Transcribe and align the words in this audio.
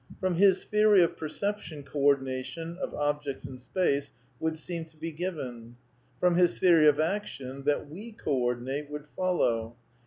From 0.19 0.33
his 0.33 0.63
theory 0.63 1.03
of 1.03 1.15
perception 1.15 1.83
co 1.83 1.99
ordination 1.99 2.75
(of 2.79 2.95
objects 2.95 3.45
in 3.45 3.59
space) 3.59 4.11
would 4.39 4.57
seem 4.57 4.83
to 4.85 4.97
be 4.97 5.11
given; 5.11 5.75
from 6.19 6.37
his 6.37 6.57
theory 6.57 6.87
of 6.87 6.99
action 6.99 7.65
that 7.65 7.87
we 7.87 8.11
co 8.11 8.33
ordinate 8.33 8.89
would 8.89 9.05
follow. 9.15 9.75